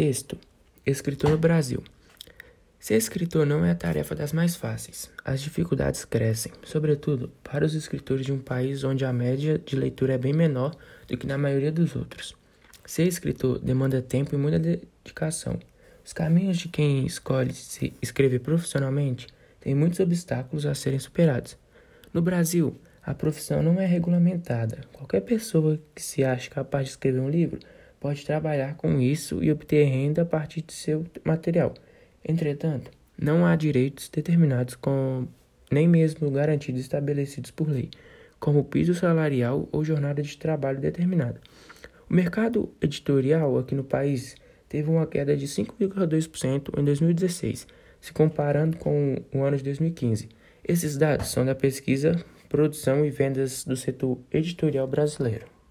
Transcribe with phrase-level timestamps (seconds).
[0.00, 0.38] Texto:
[0.86, 1.84] Escritor no Brasil.
[2.78, 5.10] Ser escritor não é a tarefa das mais fáceis.
[5.22, 10.14] As dificuldades crescem, sobretudo para os escritores de um país onde a média de leitura
[10.14, 10.74] é bem menor
[11.06, 12.34] do que na maioria dos outros.
[12.86, 15.58] Ser escritor demanda tempo e muita dedicação.
[16.02, 19.26] Os caminhos de quem escolhe se escrever profissionalmente
[19.60, 21.58] têm muitos obstáculos a serem superados.
[22.10, 24.78] No Brasil, a profissão não é regulamentada.
[24.94, 27.58] Qualquer pessoa que se ache capaz de escrever um livro
[28.00, 31.74] pode trabalhar com isso e obter renda a partir de seu material.
[32.26, 35.28] Entretanto, não há direitos determinados com
[35.70, 37.90] nem mesmo garantidos estabelecidos por lei,
[38.40, 41.40] como piso salarial ou jornada de trabalho determinada.
[42.08, 44.34] O mercado editorial aqui no país
[44.68, 47.68] teve uma queda de 5,2% em 2016,
[48.00, 50.28] se comparando com o ano de 2015.
[50.66, 55.59] Esses dados são da pesquisa Produção e Vendas do Setor Editorial Brasileiro.